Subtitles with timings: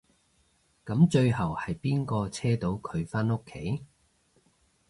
[0.83, 3.85] 噉最後係邊個車到佢返屋企？